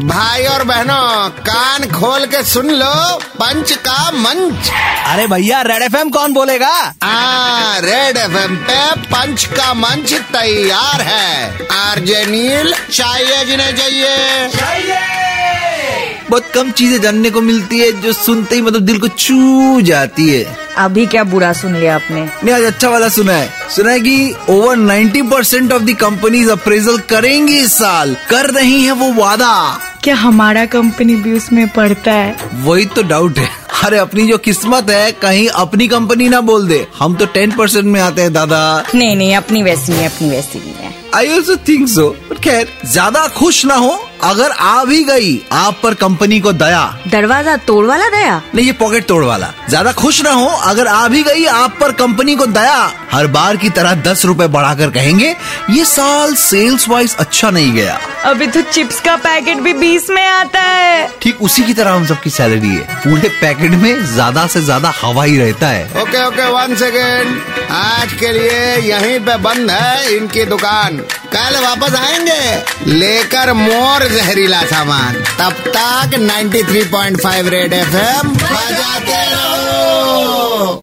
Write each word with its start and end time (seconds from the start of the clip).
भाई 0.00 0.44
और 0.44 0.64
बहनों 0.64 1.28
कान 1.28 1.84
खोल 1.84 2.26
के 2.26 2.44
सुन 2.44 2.70
लो 2.70 3.16
पंच 3.16 3.72
का 3.72 4.10
मंच। 4.10 4.70
अरे 5.06 5.26
भैया 5.26 5.62
रेड 5.62 5.82
एफएम 5.82 6.10
कौन 6.10 6.32
बोलेगा? 6.32 6.94
आ, 7.02 7.78
रेड 7.78 8.16
एफएम 8.16 8.56
पे 8.56 9.00
पंच 9.00 9.44
का 9.44 9.74
मंच 9.74 10.14
तैयार 10.14 11.00
है। 11.00 11.58
आरजे 11.72 12.26
नील 12.26 12.74
चाहिए 12.92 13.44
जिन्हें 13.44 13.76
चाहिए। 13.76 15.06
बहुत 16.30 16.50
कम 16.54 16.70
चीज़ें 16.70 17.00
जानने 17.00 17.30
को 17.30 17.40
मिलती 17.40 17.78
है 17.78 18.02
जो 18.02 18.12
सुनते 18.12 18.54
ही 18.54 18.62
मतलब 18.62 18.82
दिल 18.82 18.98
को 18.98 19.08
छू 19.08 19.80
जाती 19.80 20.30
है। 20.30 20.58
अभी 20.76 21.06
क्या 21.06 21.24
बुरा 21.24 21.52
सुन 21.52 21.76
लिया 21.76 21.94
आपने? 21.94 22.30
नहीं 22.44 22.54
आज 22.54 22.62
अच्छा 22.62 22.88
वाला 22.88 23.08
सुना 23.08 23.32
है। 23.32 23.52
सुना 23.76 23.90
है 23.90 24.00
कि 24.00 24.34
over 24.48 24.76
90 24.76 25.22
percent 25.22 25.72
of 25.72 25.82
the 25.82 25.94
companies 25.94 26.50
appraisal 26.50 26.98
करेंगी 26.98 27.58
इस 27.58 27.72
साल। 27.72 28.16
कर 28.30 28.50
रही 28.50 28.84
है 28.84 28.92
वो 28.92 29.12
वादा। 29.12 29.80
क्या 30.06 30.14
हमारा 30.14 30.64
कंपनी 30.66 31.14
भी 31.16 31.32
उसमें 31.32 31.66
पड़ता 31.68 32.12
है? 32.12 32.36
वही 32.64 32.84
तो 32.86 33.02
डाउट 33.02 33.38
है। 33.38 33.48
अरे 33.84 33.98
अपनी 33.98 34.26
जो 34.26 34.36
किस्मत 34.38 34.90
है 34.90 35.10
कहीं 35.12 35.48
अपनी 35.62 35.88
कंपनी 35.88 36.28
ना 36.28 36.40
बोल 36.40 36.68
दे। 36.68 36.86
हम 36.98 37.14
तो 37.16 37.26
टेन 37.26 37.56
परसेंट 37.56 37.84
में 37.84 38.00
आते 38.00 38.22
हैं 38.22 38.32
दादा। 38.32 38.60
नहीं 38.94 39.16
नहीं 39.16 39.34
अपनी 39.36 39.62
वैसी 39.62 39.92
नहीं 39.92 40.06
अपनी 40.06 40.30
वैसी 40.30 40.58
नहीं 40.58 40.74
है। 40.74 40.94
आई 41.14 41.32
ऑल्सो 41.32 41.56
थिंक 41.68 41.88
सो 41.88 42.08
खैर 42.44 42.68
ज़्यादा 42.86 43.26
खुश 43.28 43.64
ना 43.66 43.74
हो 43.74 43.90
अगर 44.24 44.50
आ 44.50 44.84
भी 44.84 45.02
गई 45.04 45.40
आप 45.52 45.80
पर 45.82 45.94
कंपनी 45.96 46.40
को 46.40 46.52
दया। 46.54 46.84
दरवाज़ा 47.08 47.56
तोड़ 47.66 47.84
वाला 47.86 48.08
दया? 48.10 48.40
नहीं 48.54 48.66
ये 48.66 48.72
पॉकेट 48.74 49.06
तोड़ 49.06 49.22
वाला। 49.24 49.52
ज़्यादा 49.68 49.92
खुश 49.94 50.22
ना 50.24 50.30
हो 50.30 50.46
अगर 50.46 50.86
आ 50.86 51.06
भी 51.08 51.22
गई 51.22 51.44
आप 51.52 51.76
पर 51.80 51.92
कंपनी 51.94 52.36
को 52.36 52.46
दया। 52.48 52.80
हर 53.12 53.26
बार 53.28 53.56
की 53.56 53.70
तरह 53.70 53.94
दस 54.02 54.24
रुपए 54.24 54.46
बढ़ाकर 54.48 54.90
कहेंगे 54.90 55.34
ये 55.70 55.84
साल 55.86 56.34
सेल्स 56.40 56.88
वाइज 56.88 57.16
अच्छा 57.16 57.50
नहीं 57.50 57.72
गया। 57.72 57.98
अभी 58.26 58.46
तो 58.46 58.60
चिप्स 58.62 58.98
का 59.00 59.14
पैकेट 59.16 59.58
भी 59.62 59.72
बीस 59.72 60.08
में 60.10 60.24
आता 60.26 60.60
है। 60.60 61.08
ठीक 61.22 61.42
उसी 61.42 61.62
की 61.62 61.74
तरह 61.74 61.90
हम 61.90 62.06
सबकी 62.06 62.30
सैलरी 62.30 62.68
है। 62.68 62.96
पूरे 63.02 63.28
पैकेट 63.40 63.70
में 63.82 64.04
ज़्यादा 64.04 64.46
से 64.46 64.60
ज़्यादा 64.62 64.92
हवा 65.02 65.24
ही 65.24 65.36
रहता 65.38 65.68
है। 65.68 65.84
ओके 66.02 66.24
ओके 66.26 66.48
वन 66.52 66.74
सेकेंड 66.76 67.38
आज 67.72 68.12
के 68.20 68.32
लिए 68.32 68.76
यहीं 68.88 69.18
पे 69.20 69.36
बंद 69.44 69.70
है 69.70 70.16
इनकी 70.16 70.44
दुकान। 70.44 70.96
कल 71.34 71.60
वापस 71.64 71.94
आएँगे। 72.00 72.92
लेकर 72.92 73.52
मोर 73.52 74.08
जहरीला 74.08 74.62
सामान। 74.64 75.22
तब 75.40 75.62
तक 75.76 76.18
93.5 76.20 77.48
रेड 77.48 77.72
एफएम 77.72 78.34
बजाते 78.34 79.22
रहो। 79.30 80.82